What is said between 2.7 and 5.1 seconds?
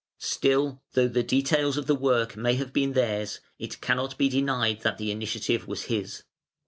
been theirs, it cannot be denied that